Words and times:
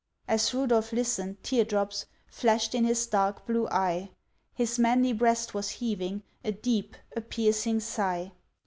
As 0.27 0.51
Rudolph 0.51 0.93
listened, 0.93 1.43
tear 1.43 1.63
drops 1.63 2.07
Flashed 2.25 2.73
in 2.73 2.85
his 2.85 3.05
dark 3.05 3.45
blue 3.45 3.67
eye, 3.67 4.09
His 4.55 4.79
manly 4.79 5.13
breast 5.13 5.53
was 5.53 5.69
heaving 5.77 6.23
A 6.43 6.51
deep, 6.51 6.95
a 7.15 7.21
piercing 7.21 7.81
sigh. 7.81 8.31